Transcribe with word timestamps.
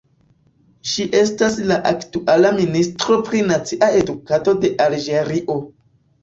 Ŝi 0.91 1.03
estas 1.17 1.57
la 1.71 1.77
aktuala 1.89 2.51
ministro 2.61 3.19
pri 3.29 3.43
nacia 3.51 3.91
edukado 4.01 4.57
de 4.65 4.73
Alĝerio. 4.89 5.61